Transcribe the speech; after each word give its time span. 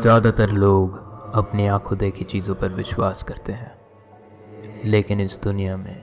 ज़्यादातर 0.00 0.50
लोग 0.50 0.96
अपनी 1.34 1.66
आँखों 1.66 1.98
देखी 1.98 2.24
चीज़ों 2.24 2.54
पर 2.54 2.68
विश्वास 2.68 3.22
करते 3.22 3.52
हैं। 3.52 3.72
लेकिन 4.84 5.20
इस 5.20 5.40
दुनिया 5.42 5.76
में 5.76 6.02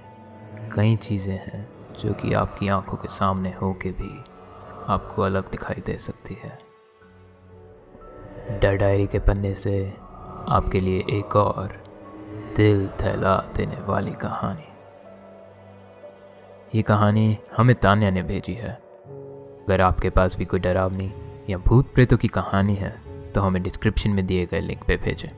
कई 0.75 0.95
चीज़ें 0.95 1.33
हैं 1.33 1.67
जो 1.99 2.13
कि 2.13 2.33
आपकी 2.33 2.67
आँखों 2.67 2.97
के 2.97 3.07
सामने 3.07 3.49
हो 3.49 3.73
के 3.73 3.91
भी 3.91 4.09
आपको 4.87 5.21
अलग 5.21 5.51
दिखाई 5.51 5.81
दे 5.85 5.97
सकती 5.97 6.37
है। 6.43 6.59
डर 8.59 8.75
डायरी 8.75 9.07
के 9.07 9.19
पन्ने 9.19 9.55
से 9.55 9.93
आपके 10.49 10.79
लिए 10.79 11.05
एक 11.09 11.35
और 11.35 11.83
दिल 12.55 12.87
थैला 12.87 13.37
देने 13.57 13.81
वाली 13.81 14.11
कहानी। 14.11 14.67
ये 16.75 16.81
कहानी 16.81 17.37
हमें 17.57 17.75
तान्या 17.75 18.09
ने 18.09 18.23
भेजी 18.23 18.53
है। 18.53 18.71
अगर 18.71 19.81
आपके 19.81 20.09
पास 20.09 20.37
भी 20.37 20.45
कोई 20.45 20.59
डरावनी 20.59 21.13
या 21.49 21.57
भूत 21.57 21.93
प्रेतों 21.93 22.17
की 22.17 22.27
कहानी 22.27 22.75
है 22.75 23.04
तो 23.35 23.41
हमें 23.41 23.63
डिस्क्रिप्शन 23.63 24.09
में 24.09 24.25
दिए 24.27 24.45
गए 24.45 24.59
लिंक 24.59 24.83
पे 24.83 24.97
भेजें। 24.97 25.29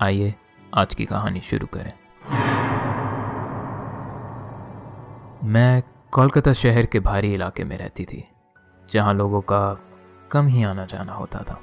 आइए, 0.00 0.34
आज 0.74 0.94
की 0.94 1.04
कहानी 1.04 1.40
शुरू 1.40 1.66
करें। 1.66 1.92
मैं 5.44 5.82
कोलकाता 6.12 6.52
शहर 6.52 6.86
के 6.86 7.00
भारी 7.00 7.34
इलाके 7.34 7.64
में 7.64 7.76
रहती 7.78 8.04
थी, 8.04 8.24
जहाँ 8.92 9.14
लोगों 9.14 9.40
का 9.40 9.80
कम 10.30 10.46
ही 10.46 10.62
आना 10.62 10.84
जाना 10.84 11.12
होता 11.12 11.38
था। 11.38 11.60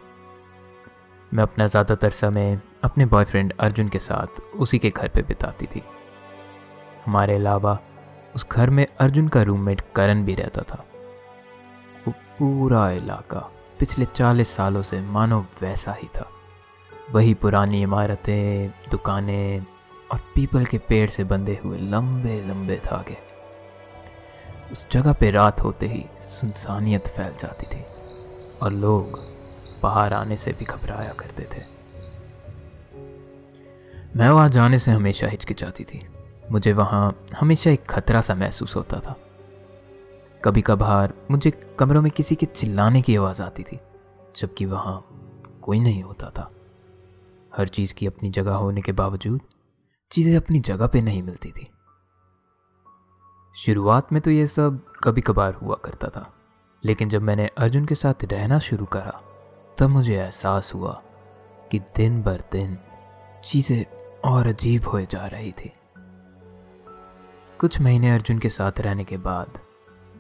मैं 1.34 1.44
अपना 1.44 1.68
ज़्यादातर 1.68 2.10
समय 2.10 2.62
अपने 2.84 3.06
बॉयफ्रेंड 3.06 3.54
अर्जुन 3.60 3.90
के 3.90 4.00
साथ 4.00 4.42
उसी 4.56 4.80
के 4.80 4.90
घर 4.90 5.08
पे 5.08 5.22
बिताती 5.22 5.66
थी। 5.66 5.84
हमारे 7.06 7.36
अलावा 7.36 7.80
उस 8.36 8.48
घर 8.52 8.70
में 8.70 8.86
अर्जुन 9.00 9.28
का 9.28 9.42
रूममेट 9.42 9.82
करण 9.96 10.24
भी 10.24 10.36
रहता 10.36 10.62
था। 10.62 10.86
वो 12.08 12.12
पूरा 12.12 12.90
इलाका 12.92 13.50
पिछले 13.84 14.06
चालीस 14.06 14.56
सालों 14.56 14.82
से 14.82 15.02
मानो 15.02 15.46
वैसा 15.62 15.94
ही 15.94 16.08
था। 16.08 16.30
वही 17.12 17.34
पुरानी 17.34 17.82
इमारतें, 17.82 18.74
दुकानें 18.92 19.66
और 20.12 20.20
पीपल 20.36 20.66
के 20.66 20.78
पेड़ 20.78 21.10
से 21.10 21.24
बंधे 21.24 21.60
हुए 21.64 21.78
लंबे 21.78 22.44
लंबे 22.48 22.76
धागे। 22.76 23.18
उस 24.72 24.88
जगह 24.92 25.14
पे 25.14 25.32
रात 25.32 25.62
होते 25.62 25.88
ही 25.88 26.06
सुनसानियत 26.22 27.08
फैल 27.08 27.32
जाती 27.32 27.66
थी 27.66 27.84
और 28.62 28.72
लोग 28.72 29.20
बाहर 29.84 30.14
आने 30.14 30.38
से 30.38 30.52
भी 30.52 30.66
घबराया 30.66 31.14
करते 31.14 31.44
थे। 31.44 31.62
मैं 34.16 34.30
वहाँ 34.30 34.50
जाने 34.50 34.80
से 34.80 34.92
हमेशा 34.92 35.28
हिचकिचाती 35.28 35.84
थी। 35.84 36.08
मुझे 36.52 36.74
वहाँ 36.74 37.26
हमेशा 37.40 37.70
एक 37.70 37.86
खतरा 37.86 38.22
सा 38.22 38.36
महसूस 38.36 38.76
होता 38.76 39.00
था। 39.00 39.16
कभी 40.44 40.62
कभार 40.62 41.14
मुझे 41.32 41.52
कमरों 41.80 42.02
में 42.02 42.12
किसी 42.12 42.36
के 42.36 42.46
चिल्लाने 42.46 43.02
की 43.02 43.16
आवाज़ 43.16 43.42
आती 43.42 43.64
थी, 43.64 43.80
जबकि 44.36 44.66
वहाँ 44.66 44.96
कोई 45.62 45.80
नहीं 45.80 46.02
होता 46.04 46.30
था। 46.30 46.50
हर 47.58 47.68
चीज़ 47.68 47.94
की 47.94 48.08
अपनी 48.08 48.30
जगह 48.30 48.54
होने 48.54 48.82
के 48.82 48.92
बावजूद 48.92 49.42
चीज़ें 50.12 50.36
अपनी 50.38 50.60
जगह 50.60 50.88
पे 50.88 51.02
नहीं 51.02 51.24
मिलती 51.24 51.52
थी। 51.52 51.68
शुरुआत 53.56 54.14
में 54.14 54.22
तो 54.22 54.32
ये 54.32 54.48
सब 54.48 54.80
कभी 55.04 55.22
कभार 55.22 55.54
हुआ 55.54 55.76
करता 55.76 56.08
था, 56.08 56.30
लेकिन 56.84 57.10
जब 57.10 57.22
मैंने 57.22 57.48
अर्जुन 57.58 57.86
के 57.86 57.96
साथ 57.96 58.26
रहना 58.26 58.60
शुरू 58.60 58.86
करा, 58.86 59.20
तब 59.78 59.90
मुझे 59.90 60.16
एहसास 60.16 60.74
हुआ 60.74 61.02
कि 61.72 61.80
दिन 61.98 62.22
बर 62.24 62.44
दिन 62.52 62.78
चीज़ें 63.46 63.86
और 64.26 64.48
अजीब 64.48 64.88
हो 64.88 65.02
जा 65.02 65.26
रही 65.28 65.52
थी। 65.52 65.74
कुछ 67.60 67.82
महीने 67.82 68.12
अर्जुन 68.12 68.40
के 68.40 68.50
साथ 68.50 68.80
रहने 68.80 69.04
के 69.04 69.18
बाद 69.18 69.60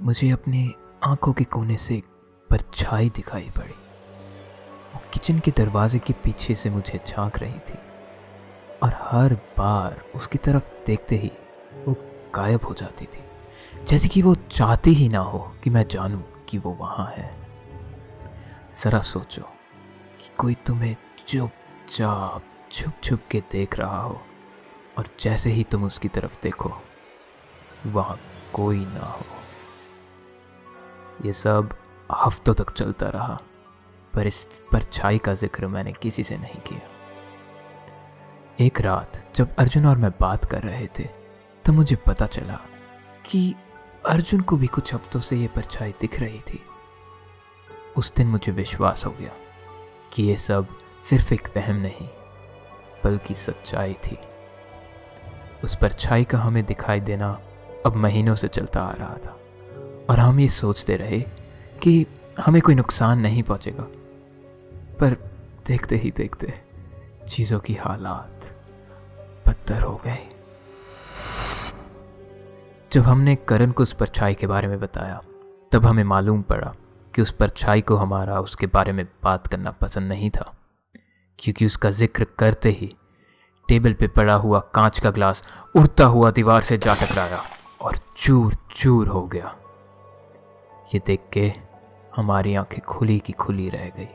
मुझे 0.01 0.29
अपने 0.31 0.73
आँखों 1.03 1.33
के 1.33 1.43
कोने 1.43 1.77
से 1.77 2.01
परछाई 2.49 3.09
दिखाई 3.09 3.49
पड़ी। 3.57 3.73
वो 4.93 5.01
किचन 5.13 5.39
के 5.39 5.51
दरवाजे 5.51 5.99
के 5.99 6.13
पीछे 6.13 6.55
से 6.55 6.69
मुझे 6.69 6.99
झाँक 7.07 7.37
रही 7.37 7.59
थी 7.59 7.77
और 8.83 8.93
हर 9.01 9.33
बार 9.33 10.03
उसकी 10.15 10.37
तरफ़ 10.37 10.85
देखते 10.85 11.15
ही 11.15 11.31
वो 11.85 11.95
गायब 12.35 12.65
हो 12.65 12.73
जाती 12.73 13.05
थी। 13.05 13.23
जैसे 13.85 14.07
कि 14.07 14.21
वो 14.21 14.35
चाहती 14.35 14.93
ही 14.93 15.09
ना 15.09 15.19
हो 15.19 15.39
कि 15.63 15.69
मैं 15.69 15.87
जानूं 15.87 16.21
कि 16.49 16.57
वो 16.57 16.71
वहाँ 16.71 17.11
है। 17.17 17.35
जरा 18.83 18.99
सोचो 18.99 19.41
कि 20.19 20.29
कोई 20.37 20.55
तुम्हें 20.55 20.95
चुपचाप 21.27 22.43
छुप 22.71 22.93
छुप 23.03 23.21
के 23.31 23.43
देख 23.51 23.79
रहा 23.79 24.01
हो 24.01 24.21
और 24.97 25.07
जैसे 25.19 25.49
ही 25.49 25.63
तुम 25.63 25.83
उसकी 25.83 26.07
तरफ़ 26.07 26.37
देखो, 26.43 26.71
वहाँ 27.85 28.19
कोई 28.53 28.85
ना 28.85 29.05
हो। 29.05 29.25
ये 31.25 31.33
सब 31.33 31.73
हफ्तों 32.15 32.53
तक 32.53 32.71
चलता 32.71 33.09
रहा, 33.09 33.39
पर 34.13 34.27
इस 34.27 34.43
परछाई 34.71 35.17
का 35.17 35.33
ज़िक्र 35.33 35.67
मैंने 35.67 35.91
किसी 35.91 36.23
से 36.23 36.37
नहीं 36.37 36.59
किया। 36.61 36.89
एक 38.59 38.81
रात 38.81 39.21
जब 39.35 39.55
अर्जुन 39.59 39.85
और 39.85 39.97
मैं 39.97 40.11
बात 40.21 40.45
कर 40.45 40.63
रहे 40.63 40.87
थे 40.99 41.03
तो 41.65 41.73
मुझे 41.73 41.95
पता 42.07 42.25
चला 42.27 42.59
कि 43.25 43.53
अर्जुन 44.05 44.41
को 44.41 44.57
भी 44.57 44.67
कुछ 44.67 44.93
हफ्तों 44.93 45.19
से 45.19 45.35
ये 45.35 45.47
परछाई 45.47 45.91
दिख 46.01 46.19
रही 46.19 46.39
थी। 46.47 46.59
उस 47.97 48.13
दिन 48.15 48.27
मुझे 48.27 48.51
विश्वास 48.51 49.05
हो 49.05 49.11
गया 49.11 49.31
कि 50.13 50.23
ये 50.23 50.37
सब 50.37 50.67
सिर्फ़ 51.03 51.33
एक 51.33 51.47
वहम 51.57 51.75
नहीं, 51.75 52.07
बल्कि 53.03 53.33
सच्चाई 53.35 53.93
थी। 54.03 54.17
उस 55.63 55.75
परछाई 55.75 56.23
का 56.23 56.37
हमें 56.37 56.63
दिखाई 56.65 56.99
देना 57.01 57.29
अब 57.85 57.95
महीनों 57.95 58.35
से 58.35 58.47
चलता 58.47 58.81
आ 58.81 58.91
रहा 58.91 59.17
था। 59.17 59.37
और 60.09 60.19
हम 60.19 60.39
ये 60.39 60.47
सोचते 60.49 60.95
रहे 60.97 61.19
कि 61.83 62.05
हमें 62.39 62.61
कोई 62.61 62.75
नुकसान 62.75 63.19
नहीं 63.19 63.43
पहुंचेगा। 63.43 63.83
पर 64.99 65.17
देखते 65.67 65.95
ही 65.95 66.11
देखते 66.11 66.53
चीज़ों 67.29 67.59
की 67.59 67.73
हालात 67.75 68.49
बदतर 69.47 69.81
हो 69.81 69.95
गए। 70.05 70.17
जब 72.91 73.01
हमने 73.01 73.35
करण 73.47 73.71
को 73.71 73.83
उस 73.83 73.93
परछाई 73.93 74.33
के 74.33 74.47
बारे 74.47 74.67
में 74.67 74.79
बताया, 74.79 75.21
तब 75.71 75.85
हमें 75.85 76.03
मालूम 76.03 76.41
पड़ा 76.41 76.73
कि 77.13 77.21
उस 77.21 77.31
परछाई 77.31 77.81
को 77.81 77.95
हमारा 77.95 78.39
उसके 78.39 78.67
बारे 78.67 78.91
में 78.91 79.05
बात 79.23 79.47
करना 79.47 79.71
पसंद 79.71 80.09
नहीं 80.09 80.29
था, 80.29 80.53
क्योंकि 81.39 81.65
उसका 81.65 81.89
ज़िक्र 81.91 82.25
करते 82.39 82.69
ही 82.71 82.95
टेबल 83.69 83.93
पे 83.93 84.07
पड़ा 84.09 84.33
हुआ 84.35 84.59
कांच 84.75 84.99
का 84.99 85.11
ग्लास 85.11 85.43
उड़ता 85.75 86.05
हुआ 86.05 86.31
दीवार 86.31 86.61
से 86.61 86.77
जा 86.77 86.93
टकराया 86.95 87.41
और 87.81 87.97
चूर 88.17 88.55
चूर 88.75 89.07
हो 89.07 89.21
गया। 89.27 89.55
ये 90.83 90.99
देख 91.07 91.19
के 91.33 91.51
हमारी 92.15 92.55
आँखें 92.55 92.81
खुली 92.81 93.19
की 93.19 93.33
खुली 93.33 93.69
रह 93.69 93.87
गई 93.97 94.07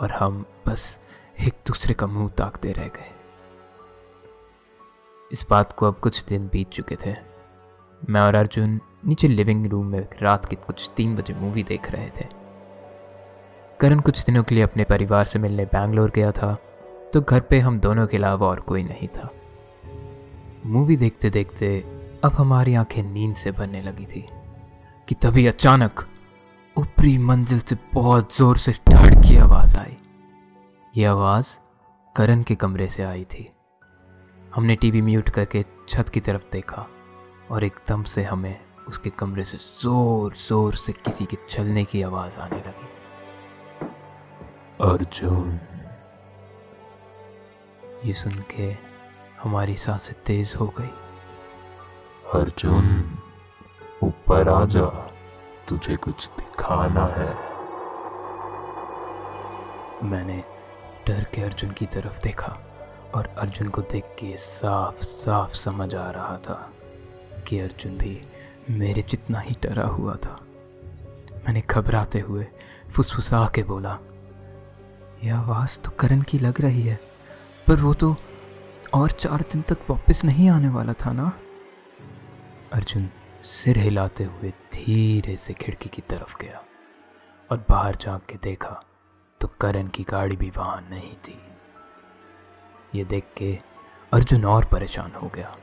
और 0.00 0.10
हम 0.10 0.44
बस 0.66 0.98
एक 1.40 1.54
दूसरे 1.66 1.94
का 1.94 2.06
मुँह 2.06 2.28
ताकते 2.28 2.72
रह 2.72 2.86
गए। 2.86 3.10
इस 5.32 5.46
बात 5.50 5.72
को 5.72 5.86
अब 5.86 5.94
कुछ 5.94 6.24
दिन 6.24 6.46
बीत 6.48 6.68
चुके 6.68 6.96
थे। 6.96 7.14
मैं 8.10 8.20
और 8.20 8.34
अर्जुन 8.34 8.80
नीचे 9.06 9.28
लिविंग 9.28 9.66
रूम 9.66 9.86
में 9.86 10.06
रात 10.22 10.46
के 10.46 10.56
कुछ 10.56 10.90
तीन 10.96 11.16
बजे 11.16 11.34
मूवी 11.34 11.62
देख 11.62 11.90
रहे 11.90 12.08
थे। 12.10 12.28
करण 13.80 14.00
कुछ 14.00 14.24
दिनों 14.24 14.42
के 14.42 14.54
लिए 14.54 14.64
अपने 14.64 14.84
परिवार 14.84 15.24
से 15.24 15.38
मिलने 15.38 15.64
बैंगलोर 15.64 16.10
गया 16.10 16.30
था 16.32 16.54
तो 17.12 17.20
घर 17.20 17.40
पे 17.40 17.60
हम 17.60 17.80
दोनों 17.80 18.06
के 18.06 18.16
अलावा 18.16 18.46
और 18.46 18.60
कोई 18.60 18.82
नहीं 18.82 19.08
था। 19.08 19.30
मूवी 20.66 20.96
देखते 20.96 21.30
देखते 21.30 21.78
अब 22.24 22.32
हमारी 22.32 22.74
आँखें 22.74 23.02
नींद 23.02 23.36
से 23.36 23.52
भरने 23.52 23.82
लगी 23.82 24.04
थी। 24.04 24.28
कि 25.08 25.14
तभी 25.14 25.46
अचानक 25.46 26.00
ऊपरी 26.76 27.16
मंजिल 27.18 27.58
से 27.58 27.76
बहुत 27.94 28.36
ज़ोर 28.36 28.56
से 28.56 28.72
ठड़ 28.72 29.14
की 29.14 29.36
आवाज़ 29.36 29.76
आई। 29.78 29.96
ये 30.96 31.04
आवाज़ 31.04 31.56
करण 32.16 32.42
के 32.42 32.54
कमरे 32.54 32.88
से 32.88 33.02
आई 33.02 33.24
थी। 33.24 33.48
हमने 34.54 34.76
टीवी 34.76 35.00
म्यूट 35.02 35.28
करके 35.28 35.64
छत 35.88 36.08
की 36.08 36.20
तरफ़ 36.20 36.42
देखा 36.52 36.86
और 37.50 37.64
एकदम 37.64 38.02
से 38.02 38.22
हमें 38.22 38.58
उसके 38.88 39.10
कमरे 39.10 39.44
से 39.44 39.56
ज़ोर 39.82 40.34
ज़ोर 40.48 40.74
से 40.74 40.92
किसी 40.92 41.24
के 41.24 41.36
चलने 41.50 41.84
की 41.84 42.02
आवाज़ 42.02 42.38
आने 42.38 42.56
लगी। 42.56 42.88
अर्जुन, 44.84 45.60
ये 48.04 48.12
सुन 48.12 48.42
के 48.50 48.76
हमारी 49.42 49.76
साँसें 49.76 50.14
तेज 50.26 50.54
हो 50.60 50.66
गई। 50.78 50.92
अर्जुन 52.34 53.15
ऊपर 54.02 54.48
आ 54.48 54.64
जा, 54.64 54.86
तुझे 55.68 55.96
कुछ 55.96 56.26
दिखाना 56.28 57.04
है। 57.06 57.28
मैंने 60.02 60.42
डर 61.06 61.24
के 61.34 61.42
अर्जुन 61.42 61.70
की 61.70 61.86
तरफ़ 61.86 62.20
देखा 62.22 62.56
और 63.14 63.26
अर्जुन 63.38 63.68
को 63.68 63.82
देख 63.82 64.04
के 64.18 64.36
साफ़ 64.36 65.00
साफ़ 65.00 65.54
समझ 65.54 65.94
आ 65.94 66.10
रहा 66.10 66.36
था 66.38 66.72
कि 67.48 67.58
अर्जुन 67.60 67.96
भी 67.98 68.20
मेरे 68.70 69.02
जितना 69.02 69.40
ही 69.40 69.56
डरा 69.62 69.86
हुआ 69.86 70.14
था। 70.16 70.38
मैंने 71.46 71.60
घबराते 71.60 72.20
हुए 72.20 72.46
फुसफुसा 72.96 73.44
के 73.54 73.62
बोला 73.62 73.98
यह 75.24 75.38
आवाज़ 75.38 75.80
तो 75.80 75.90
करण 75.90 76.22
की 76.22 76.38
लग 76.38 76.60
रही 76.60 76.82
है, 76.82 77.00
पर 77.66 77.76
वो 77.76 77.94
तो 77.94 78.16
और 78.94 79.10
चार 79.10 79.42
दिन 79.42 79.62
तक 79.62 79.90
वापस 79.90 80.24
नहीं 80.24 80.50
आने 80.50 80.68
वाला 80.68 80.92
था 80.92 81.12
ना? 81.12 81.32
अर्जुन 82.72 83.08
सिर 83.46 83.78
हिलाते 83.78 84.24
हुए 84.24 84.50
धीरे 84.74 85.36
से 85.36 85.52
खिड़की 85.54 85.88
की 85.88 86.02
तरफ़ 86.02 86.34
गया 86.40 86.62
और 87.50 87.64
बाहर 87.68 87.96
झाँक 87.96 88.24
के 88.30 88.36
देखा 88.42 88.80
तो 89.40 89.48
करण 89.60 89.88
की 89.88 90.02
गाड़ी 90.02 90.36
भी 90.36 90.50
वहाँ 90.50 90.80
नहीं 90.90 91.12
थी। 91.24 91.38
ये 92.94 93.04
देख 93.04 93.26
के 93.36 93.52
अर्जुन 94.12 94.44
और 94.44 94.64
परेशान 94.64 95.12
हो 95.12 95.30
गया 95.34 95.56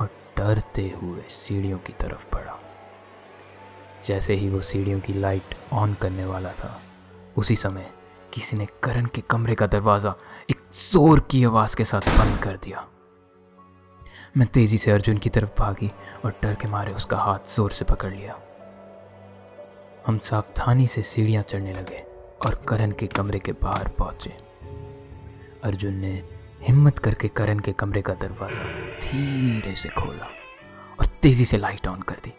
और 0.00 0.10
डरते 0.38 0.88
हुए 1.02 1.22
सीढ़ियों 1.30 1.78
की 1.78 1.92
तरफ़ 2.00 2.26
बढ़ा। 2.34 2.58
जैसे 4.06 4.34
ही 4.34 4.48
वो 4.48 4.60
सीढ़ियों 4.60 5.00
की 5.00 5.12
लाइट 5.12 5.56
ऑन 5.72 5.94
करने 5.94 6.24
वाला 6.24 6.52
था, 6.52 6.80
उसी 7.36 7.56
समय 7.56 7.90
किसी 8.34 8.56
ने 8.56 8.66
करण 8.82 9.06
के 9.06 9.20
कमरे 9.30 9.54
का 9.54 9.66
दरवाज़ा 9.68 10.14
एक 10.50 10.68
ज़ोर 10.82 11.26
की 11.30 11.44
आवाज़ 11.44 11.76
के 11.76 11.84
साथ 11.84 12.18
बंद 12.18 12.42
कर 12.42 12.56
दिया। 12.56 12.86
मैं 14.36 14.46
तेज़ी 14.46 14.78
से 14.78 14.90
अर्जुन 14.90 15.18
की 15.18 15.30
तरफ़ 15.30 15.50
भागी 15.58 15.90
और 16.24 16.34
डर 16.42 16.54
के 16.54 16.68
मारे 16.68 16.92
उसका 16.92 17.16
हाथ 17.16 17.54
ज़ोर 17.54 17.70
से 17.70 17.84
पकड़ 17.84 18.12
लिया। 18.14 18.34
हम 20.06 20.18
सावधानी 20.18 20.86
से 20.86 21.02
सीढ़ियाँ 21.02 21.42
चढ़ने 21.42 21.72
लगे 21.72 22.02
और 22.46 22.54
करण 22.68 22.90
के 22.90 23.06
कमरे 23.06 23.38
के 23.38 23.52
बाहर 23.52 23.88
पहुँचे। 23.88 24.30
अर्जुन 25.64 25.94
ने 25.94 26.12
हिम्मत 26.62 26.98
करके 26.98 27.28
करण 27.28 27.58
के 27.58 27.72
कमरे 27.72 28.02
का 28.02 28.14
दरवाज़ा 28.14 28.62
धीरे 29.00 29.74
से 29.74 29.88
खोला 29.88 30.28
और 31.00 31.06
तेज़ी 31.22 31.44
से 31.44 31.56
लाइट 31.56 31.86
ऑन 31.86 32.02
कर 32.02 32.20
दी। 32.24 32.32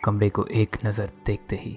कमरे 0.00 0.30
को 0.30 0.44
एक 0.44 0.76
नज़र 0.86 1.10
देखते 1.26 1.56
ही 1.56 1.76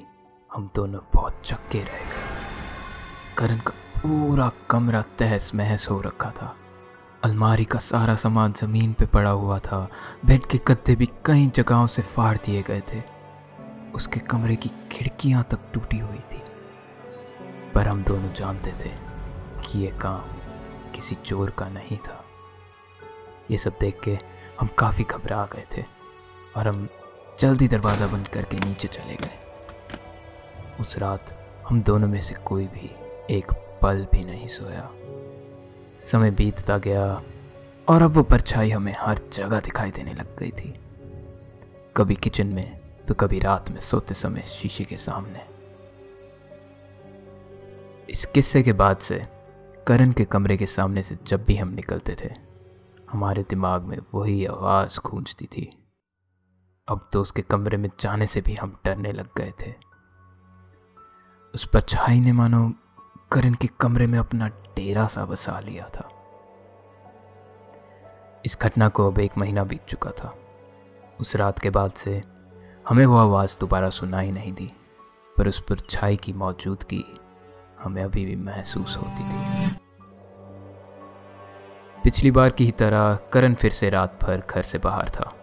हम 0.50 0.70
दोनों 0.76 1.02
बहुत 1.14 1.42
चक्के 1.46 1.80
रह 1.80 1.84
गए। 1.84 3.36
करण 3.38 3.58
का 3.58 3.74
पूरा 3.98 4.52
कमरा 4.70 5.02
तहस 5.20 5.52
महस 5.56 5.88
हो 5.90 6.02
रखा 6.02 6.32
था। 6.32 6.56
अलमारी 7.24 7.66
का 7.66 7.80
सारा 7.80 8.16
सामान 8.16 8.54
ज़मीन 8.54 8.94
पे 8.94 9.06
पड़ा 9.06 9.30
हुआ 9.30 9.60
था। 9.60 9.90
बेड 10.26 10.46
के 10.46 10.58
गद्दे 10.58 10.96
भी 10.96 11.06
कई 11.26 11.48
जगहों 11.48 11.88
से 11.88 12.02
फाड़ 12.02 12.38
दिए 12.38 12.62
गए 12.62 12.82
थे। 12.94 13.02
उसके 13.96 14.20
कमरे 14.20 14.56
की 14.56 14.72
खिड़कियाँ 14.92 15.44
तक 15.44 15.60
टूटी 15.74 15.98
हुई 15.98 16.20
थी। 16.20 16.42
पर 17.76 17.88
हम 17.88 18.04
दोनों 18.04 18.34
जानते 18.34 18.72
थे 18.72 18.90
कि 19.66 19.80
यह 19.80 19.98
काम 19.98 20.22
किसी 20.92 21.16
चोर 21.16 21.50
का 21.50 21.70
नहीं 21.70 21.98
था। 21.98 22.26
ये 23.52 23.58
सब 23.58 23.74
देख 23.80 24.00
के 24.00 24.20
हम 24.60 24.70
काफ़ी 24.78 25.04
घबरा 25.04 25.48
गए 25.54 25.66
थे 25.78 25.84
और 26.58 26.68
हम 26.68 26.88
जल्दी 27.40 27.68
दरवाज़ा 27.68 28.08
बंद 28.08 28.28
करके 28.28 28.58
नीचे 28.60 28.88
चले 28.88 29.16
गए। 29.16 29.40
उस 30.80 30.98
रात 30.98 31.54
हम 31.70 31.82
दोनों 31.82 32.08
में 32.08 32.22
से 32.22 32.36
कोई 32.36 32.68
भी 32.68 32.92
एक 33.36 33.52
पल 33.82 34.08
भी 34.12 34.26
नहीं 34.26 34.48
सोया। 34.48 34.90
समय 36.02 36.32
बीतता 36.32 36.78
गया 36.78 37.24
और 37.90 38.02
अब 38.02 38.12
वो 38.12 38.24
परछाई 38.24 38.70
हमें 38.70 38.96
हर 39.00 39.20
जगह 39.34 39.60
दिखाई 39.60 39.92
देने 39.92 40.14
लग 40.14 40.38
गई 40.40 40.52
थी। 40.52 40.74
कभी 41.98 42.16
किचन 42.16 42.48
में 42.48 42.80
तो 43.08 43.14
कभी 43.14 43.40
रात 43.40 43.72
में 43.72 43.80
सोते 43.80 44.14
समय 44.14 44.42
शीशे 44.42 44.84
के 44.84 44.98
सामने। 44.98 45.40
इस 48.10 48.26
किस्से 48.26 48.64
के 48.64 48.74
बाद 48.74 48.98
से 48.98 49.28
करण 49.88 50.12
के 50.12 50.26
कमरे 50.26 50.58
के 50.58 50.66
सामने 50.66 51.04
से 51.04 51.18
जब 51.28 51.44
भी 51.46 51.56
हम 51.56 51.68
निकलते 51.68 52.16
थे, 52.24 52.34
हमारे 53.12 53.46
दिमाग 53.50 53.82
में 53.82 53.98
वही 54.14 54.46
आवाज़ 54.46 55.00
गूंजती 55.00 55.46
थी। 55.46 55.70
अब 56.88 57.10
तो 57.14 57.22
उसके 57.22 57.42
कमरे 57.42 57.78
में 57.78 57.90
जाने 58.00 58.26
से 58.26 58.42
भी 58.42 58.54
हम 58.54 58.80
डरने 58.86 59.12
लग 59.12 59.30
गए 59.38 59.54
थे। 59.62 59.74
उस 61.54 61.68
परछाई 61.68 62.20
ने 62.20 62.32
मानो 62.32 62.74
करण 63.32 63.54
के 63.54 63.68
कमरे 63.80 64.08
में 64.08 64.20
अपना 64.20 64.48
डेरा 64.48 65.06
सा 65.08 65.26
बसा 65.26 65.60
लिया 65.60 65.88
था। 65.88 66.10
इस 68.46 68.58
घटना 68.62 68.88
को 68.88 69.08
अब 69.08 69.20
एक 69.20 69.38
महीना 69.38 69.64
बीत 69.64 69.86
चुका 69.90 70.12
था। 70.12 70.34
उस 71.20 71.36
रात 71.36 71.60
के 71.60 71.70
बाद 71.70 71.92
से 71.92 72.24
हमें 72.90 73.06
वो 73.06 73.18
आवाज़ 73.18 73.58
दोबारा 73.60 73.90
सुनाई 73.90 74.32
नहीं 74.32 74.54
दी, 74.54 74.72
पर 75.38 75.48
उस 75.48 75.62
पर 75.62 75.80
छाई 75.80 76.16
की 76.16 76.34
मौजूदगी 76.34 77.04
हमें 77.80 78.04
अभी 78.04 78.26
भी 78.26 78.36
महसूस 78.36 78.98
होती 78.98 79.30
थी। 79.30 79.70
पिछली 82.04 82.32
बार 82.32 82.50
की 82.50 82.66
ही 82.66 82.72
तरह 82.72 83.18
करण 83.34 83.54
फिर 83.54 83.72
से 83.72 83.90
रात 83.90 84.24
भर 84.24 84.44
घर 84.50 84.62
से 84.62 84.78
बाहर 84.78 85.10
था, 85.10 85.34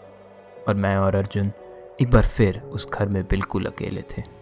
और 0.68 0.74
मैं 0.74 0.96
और 0.96 1.14
अर्जुन 1.14 1.52
एक 2.00 2.10
बार 2.10 2.26
फिर 2.26 2.60
उस 2.60 2.88
घर 2.90 3.08
में 3.08 3.24
बिल्कुल 3.24 3.66
अकेले 3.66 4.02
थे। 4.02 4.35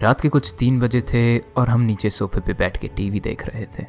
रात 0.00 0.20
के 0.20 0.28
कुछ 0.28 0.54
तीन 0.58 0.80
बजे 0.80 1.00
थे 1.00 1.38
और 1.38 1.68
हम 1.68 1.80
नीचे 1.80 2.10
सोफे 2.10 2.40
पे 2.40 2.52
बैठ 2.52 2.76
के 2.76 2.88
टीवी 2.88 3.20
देख 3.20 3.46
रहे 3.46 3.66
थे। 3.66 3.86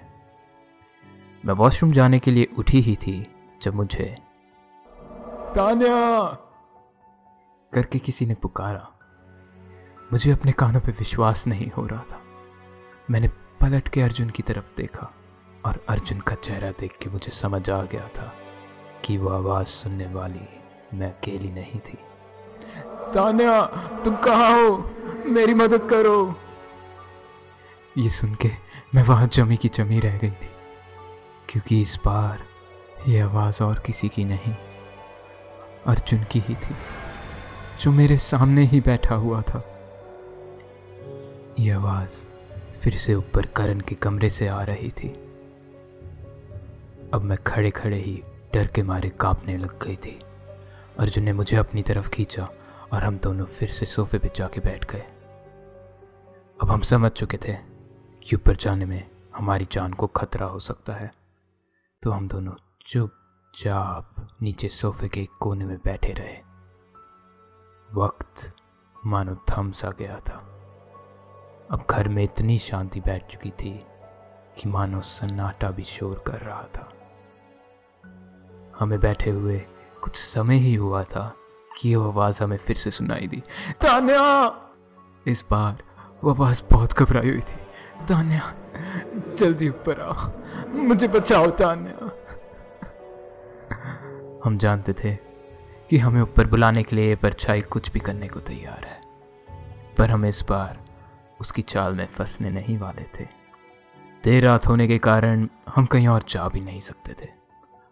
मैं 1.45 1.53
वॉशरूम 1.53 1.91
जाने 1.91 2.19
के 2.19 2.31
लिए 2.31 2.47
उठी 2.57 2.79
ही 2.79 2.95
थी 2.95 3.35
जब 3.61 3.75
मुझे 3.75 4.17
तान्या! 5.56 6.27
करके 7.73 8.00
किसी 8.00 8.25
ने 8.25 8.33
पुकारा। 8.33 8.91
मुझे 10.13 10.31
अपने 10.31 10.51
कानों 10.51 10.79
पे 10.79 10.91
विश्वास 10.91 11.47
नहीं 11.47 11.71
हो 11.71 11.88
रहा 11.88 12.03
था। 12.03 12.21
मैंने 13.11 13.27
पलट 13.27 13.88
के 13.88 14.01
अर्जुन 14.01 14.29
की 14.29 14.44
तरफ़ 14.44 14.77
देखा 14.77 15.13
और 15.65 15.85
अर्जुन 15.89 16.19
का 16.19 16.35
चेहरा 16.35 16.71
देख 16.71 16.97
के 16.97 17.09
मुझे 17.09 17.31
समझ 17.31 17.69
आ 17.69 17.83
गया 17.83 18.07
था 18.07 18.33
कि 19.06 19.17
वो 19.17 19.29
आवाज़ 19.29 19.67
सुनने 19.67 20.07
वाली 20.07 20.47
मैं 20.94 21.07
अकेली 21.07 21.51
नहीं 21.51 21.79
थी। 21.79 21.97
तान्या 23.13 23.65
तुम 24.06 24.15
कहाँ 24.15 24.51
हो? 24.51 24.91
मेरी 25.29 25.53
मदद 25.53 25.85
करो। 25.85 26.35
ये 27.97 28.09
सुन 28.09 28.35
के 28.35 28.51
मैं 28.95 29.03
वहाँ 29.03 29.27
जमी 29.27 29.57
की 29.57 29.69
जमी 29.69 29.99
रह 29.99 30.17
गई 30.17 30.31
थी, 30.31 30.49
क्योंकि 31.49 31.81
इस 31.81 31.97
बार 32.05 32.43
ये 33.07 33.19
आवाज़ 33.19 33.63
और 33.63 33.79
किसी 33.79 34.09
की 34.09 34.23
नहीं, 34.25 34.53
अर्जुन 35.87 36.23
की 36.23 36.39
ही 36.39 36.55
थी, 36.55 36.75
जो 37.81 37.91
मेरे 37.91 38.17
सामने 38.17 38.65
ही 38.65 38.81
बैठा 38.81 39.15
हुआ 39.15 39.41
था। 39.41 39.63
यह 41.59 41.77
आवाज़ 41.77 42.25
फिर 42.81 42.93
से 42.93 43.15
ऊपर 43.15 43.45
करण 43.45 43.79
के 43.79 43.95
कमरे 43.95 44.29
से 44.29 44.47
आ 44.47 44.61
रही 44.63 44.89
थी। 44.91 45.09
अब 47.13 47.21
मैं 47.21 47.37
खड़े 47.37 47.71
खड़े 47.71 47.97
ही 47.97 48.21
डर 48.53 48.67
के 48.67 48.83
मारे 48.83 49.09
कांपने 49.19 49.57
लग 49.57 49.83
गई 49.83 49.95
थी। 49.95 50.19
अर्जुन 50.99 51.23
ने 51.23 51.33
मुझे 51.33 51.57
अपनी 51.57 51.81
तरफ़ 51.81 52.09
खींचा 52.09 52.49
और 52.93 53.03
हम 53.03 53.17
दोनों 53.17 53.45
फिर 53.45 53.69
से 53.69 53.85
सोफे 53.85 54.17
पे 54.17 54.31
जाके 54.35 54.61
बैठ 54.61 54.91
गए। 54.91 55.03
अब 56.61 56.71
हम 56.71 56.81
समझ 56.81 57.11
चुके 57.11 57.38
थे 57.38 57.53
कि 58.23 58.35
ऊपर 58.35 58.56
जाने 58.56 58.85
में 58.85 59.11
हमारी 59.35 59.67
जान 59.71 59.94
को 59.94 60.07
खतरा 60.07 60.47
हो 60.47 60.59
सकता 60.59 60.94
है। 60.94 61.13
तो 62.03 62.11
हम 62.11 62.27
दोनों 62.27 62.53
चुपचाप 62.88 64.27
नीचे 64.41 64.69
सोफे 64.69 65.07
के 65.07 65.27
कोने 65.39 65.65
में 65.65 65.77
बैठे 65.77 66.13
रहे। 66.13 66.38
वक्त 68.01 68.53
मानो 69.06 69.35
थम 69.35 69.71
सा 69.71 69.89
गया 69.89 70.19
था। 70.19 70.35
अब 71.71 71.85
घर 71.89 72.07
में 72.07 72.23
इतनी 72.23 72.59
शांति 72.59 72.99
बैठ 72.99 73.31
चुकी 73.31 73.49
थी 73.49 73.85
कि 74.57 74.69
मानो 74.69 75.01
सन्नाटा 75.01 75.71
भी 75.71 75.83
शोर 75.83 76.23
कर 76.28 76.39
रहा 76.39 76.63
था। 76.63 76.94
हमें 78.80 78.99
बैठे 78.99 79.30
हुए 79.30 79.59
कुछ 80.01 80.16
समय 80.16 80.56
ही 80.56 80.75
हुआ 80.75 81.04
था 81.04 81.35
कि 81.80 81.95
वो 81.95 82.11
आवाज़ 82.11 82.44
हमें 82.44 82.57
फिर 82.57 82.75
से 82.75 82.92
सुनाई 82.92 83.28
दी। 83.28 83.44
तान्या! 83.71 84.61
इस 85.28 85.45
बार 85.51 85.88
वो 86.23 86.33
आवाज़ 86.33 86.61
बहुत 86.71 86.94
घबराई 86.94 87.30
हुई 87.30 87.40
थी। 87.40 87.57
तान्या, 88.06 88.54
जल्दी 89.35 89.69
ऊपर 89.69 89.99
आओ। 90.02 90.31
मुझे 90.69 91.07
बचाओ, 91.07 91.47
तान्या। 91.52 92.11
हम 94.45 94.57
जानते 94.57 94.94
थे 94.94 95.16
कि 95.90 95.97
हमें 95.97 96.21
ऊपर 96.21 96.47
बुलाने 96.47 96.83
के 96.83 96.95
लिए 96.95 97.16
परछाई 97.16 97.61
कुछ 97.61 97.92
भी 97.92 97.99
करने 97.99 98.28
को 98.28 98.40
तैयार 98.40 98.85
है, 98.85 99.02
पर 99.97 100.11
हम 100.11 100.26
इस 100.26 100.44
बार 100.49 100.78
उसकी 101.42 101.61
चाल 101.61 101.94
में 101.94 102.07
फंसने 102.07 102.49
नहीं 102.49 102.78
वाले 102.78 103.06
थे। 103.19 103.28
देर 104.23 104.45
रात 104.45 104.68
होने 104.68 104.88
के 104.88 104.97
कारण 104.97 105.47
हम 105.76 105.85
कहीं 105.85 106.07
और 106.07 106.23
जा 106.30 106.47
भी 106.49 106.61
नहीं 106.61 106.80
सकते 106.80 107.14
थे। 107.21 107.30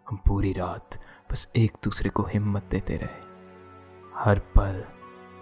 हम 0.09 0.17
पूरी 0.27 0.53
रात 0.53 0.99
बस 1.31 1.47
एक 1.55 1.71
दूसरे 1.83 2.09
को 2.09 2.23
हिम्मत 2.23 2.65
देते 2.71 2.97
रहे। 2.97 3.25
हर 4.15 4.39
पल 4.39 4.83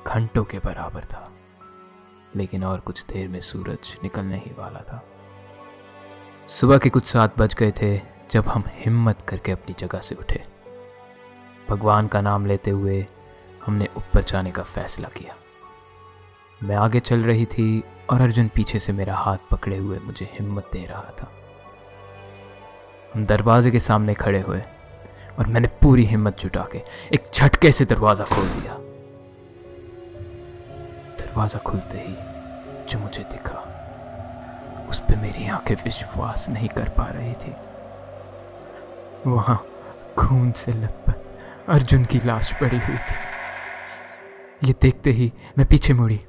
घंटों 0.07 0.43
के 0.43 0.59
बराबर 0.59 1.05
था। 1.05 1.31
लेकिन 2.35 2.63
और 2.63 2.79
कुछ 2.79 3.05
देर 3.05 3.27
में 3.27 3.39
सूरज 3.39 3.97
निकलने 4.03 4.35
ही 4.35 4.51
वाला 4.57 4.79
था। 4.79 5.03
सुबह 6.49 6.77
के 6.77 6.89
कुछ 6.89 7.05
सात 7.05 7.39
बज 7.39 7.53
गए 7.53 7.71
थे, 7.71 7.97
जब 8.31 8.47
हम 8.47 8.63
हिम्मत 8.67 9.21
करके 9.21 9.51
अपनी 9.51 9.75
जगह 9.79 9.99
से 9.99 10.15
उठे। 10.15 10.43
भगवान 11.69 12.07
का 12.07 12.21
नाम 12.21 12.45
लेते 12.45 12.71
हुए 12.71 13.05
हमने 13.65 13.87
ऊपर 13.97 14.23
जाने 14.23 14.51
का 14.51 14.63
फैसला 14.63 15.07
किया। 15.07 15.35
मैं 16.63 16.75
आगे 16.75 16.99
चल 16.99 17.23
रही 17.23 17.45
थी 17.45 17.83
और 18.09 18.21
अर्जुन 18.21 18.47
पीछे 18.47 18.79
से 18.79 18.93
मेरा 18.93 19.15
हाथ 19.15 19.37
पकड़े 19.51 19.77
हुए 19.77 19.99
मुझे 19.99 20.29
हिम्मत 20.33 20.69
दे 20.73 20.85
रहा 20.85 21.11
था। 21.21 21.31
हम 23.15 23.25
दरवाजे 23.25 23.71
के 23.71 23.79
सामने 23.79 24.13
खड़े 24.13 24.39
हुए 24.41 24.61
और 25.39 25.47
मैंने 25.47 25.67
पूरी 25.67 26.03
हिम्मत 26.03 26.39
जुटा 26.39 26.67
के 26.71 26.81
एक 27.13 27.31
झटके 27.33 27.71
से 27.71 27.85
दरवाज़ा 27.85 28.25
खोल 28.25 28.45
दिया। 28.45 28.77
दरवाज़ा 31.35 31.59
खुलते 31.59 31.99
ही 31.99 32.13
जो 32.89 32.97
मुझे 32.99 33.23
दिखा, 33.23 33.59
उस 34.89 34.99
पर 34.99 35.15
मेरी 35.15 35.47
आँखें 35.47 35.75
विश्वास 35.75 36.47
नहीं 36.49 36.67
कर 36.69 36.89
पा 36.89 37.07
रही 37.07 37.33
थी। 37.33 37.51
वहाँ 39.27 39.57
खून 40.17 40.51
से 40.51 40.71
लथपथ 40.71 41.69
अर्जुन 41.69 42.05
की 42.05 42.19
लाश 42.19 42.53
पड़ी 42.53 42.77
हुई 42.77 42.97
थी। 42.97 43.17
ये 44.63 44.73
देखते 44.81 45.11
ही 45.11 45.31
मैं 45.57 45.67
पीछे 45.67 45.93
मुड़ी, 45.93 46.19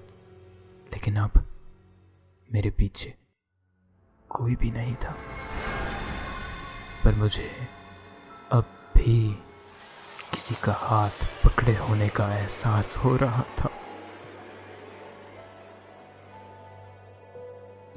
लेकिन 0.93 1.17
अब 1.17 1.43
मेरे 2.51 2.71
पीछे 2.71 3.15
कोई 4.31 4.57
भी 4.57 4.71
नहीं 4.73 4.95
था। 4.97 5.15
पर 7.05 7.15
मुझे 7.15 7.51
अब 8.53 8.77
भी 8.97 9.19
किसी 10.35 10.55
का 10.65 10.73
हाथ 10.81 11.27
पकड़े 11.45 11.77
होने 11.79 12.09
का 12.09 12.33
एहसास 12.35 12.97
हो 12.97 13.17
रहा 13.17 13.43
था। 13.59 13.71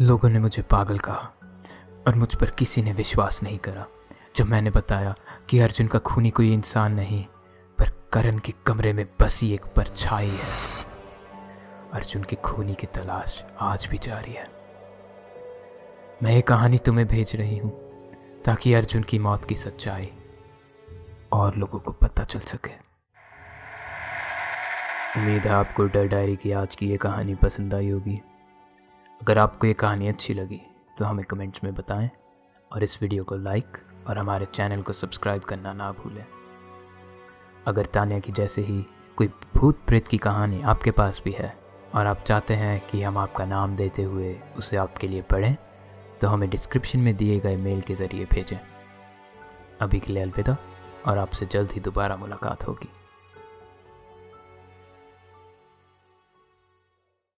लोगों 0.01 0.29
ने 0.29 0.39
मुझे 0.39 0.61
पागल 0.61 0.99
कहा 0.99 1.33
और 2.07 2.15
मुझ 2.15 2.35
पर 2.35 2.49
किसी 2.49 2.81
ने 2.81 2.93
विश्वास 2.93 3.43
नहीं 3.43 3.57
करा। 3.57 3.85
जब 4.35 4.45
मैंने 4.45 4.69
बताया 4.69 5.15
कि 5.49 5.59
अर्जुन 5.59 5.87
का 5.87 5.99
खूनी 5.99 6.29
कोई 6.29 6.53
इंसान 6.53 6.93
नहीं, 6.93 7.25
पर 7.79 7.89
करण 8.13 8.39
के 8.39 8.53
कमरे 8.67 8.93
में 8.93 9.05
बसी 9.21 9.53
एक 9.53 9.65
परछाई 9.65 10.29
है। 10.29 10.85
अर्जुन 11.93 12.23
की 12.23 12.35
खूनी 12.35 12.75
की 12.75 12.87
तलाश 12.87 13.43
आज 13.59 13.87
भी 13.91 13.97
जारी 13.97 14.31
है। 14.31 14.47
मैं 16.23 16.31
ये 16.31 16.41
कहानी 16.41 16.77
तुम्हें 16.77 17.07
भेज 17.07 17.35
रही 17.35 17.57
हूँ 17.57 17.71
ताकि 18.45 18.73
अर्जुन 18.73 19.03
की 19.03 19.19
मौत 19.19 19.45
की 19.45 19.55
सच्चाई 19.55 20.11
और 21.31 21.55
लोगों 21.55 21.79
को 21.79 21.91
पता 21.91 22.23
चल 22.23 22.39
सके। 22.39 22.71
उम्मीद 25.19 25.43
है 25.43 25.51
आपको 25.51 25.83
डर 25.83 26.07
डायरी 26.07 26.35
की 26.35 26.51
आज 26.51 26.75
की 26.75 26.89
ये 26.89 26.97
कहानी 26.97 27.35
पसंद 27.35 27.73
आई 27.73 27.89
होगी। 27.89 28.21
अगर 29.21 29.37
आपको 29.37 29.67
ये 29.67 29.73
कहानी 29.73 30.07
अच्छी 30.07 30.33
लगी 30.33 30.61
तो 30.97 31.05
हमें 31.05 31.23
कमेंट्स 31.25 31.63
में 31.63 31.73
बताएँ 31.75 32.09
और 32.71 32.83
इस 32.83 32.97
वीडियो 33.01 33.23
को 33.23 33.35
लाइक 33.35 33.77
और 34.07 34.17
हमारे 34.17 34.45
चैनल 34.45 34.81
को 34.81 34.93
सब्सक्राइब 34.93 35.41
करना 35.41 35.73
ना 35.73 35.91
भूलें। 35.91 36.25
अगर 37.67 37.85
तानिया 37.85 38.19
की 38.19 38.31
जैसे 38.31 38.61
ही 38.61 38.81
कोई 39.17 39.27
भूत 39.55 39.79
प्रेत 39.87 40.07
की 40.07 40.17
कहानी 40.17 40.61
आपके 40.61 40.91
पास 40.91 41.21
भी 41.25 41.31
है 41.31 41.53
और 41.95 42.07
आप 42.07 42.23
चाहते 42.23 42.53
हैं 42.53 42.79
कि 42.87 43.01
हम 43.03 43.17
आपका 43.17 43.45
नाम 43.45 43.75
देते 43.75 44.03
हुए 44.03 44.35
उसे 44.57 44.77
आपके 44.77 45.07
लिए 45.07 45.21
पढ़ें 45.21 45.55
तो 46.21 46.27
हमें 46.27 46.49
डिस्क्रिप्शन 46.49 46.99
में 46.99 47.15
दिए 47.15 47.39
गए 47.39 47.55
मेल 47.57 47.81
के 47.81 47.95
ज़रिए 47.95 48.25
भेजें। 48.25 48.57
अभी 49.81 49.99
के 49.99 50.13
लिए 50.13 50.23
अलविदा 50.23 50.57
और 51.07 51.17
आपसे 51.17 51.45
जल्द 51.45 51.71
ही 51.71 51.81
दोबारा 51.81 52.17
मुलाकात 52.17 52.67
होगी। 52.67 52.89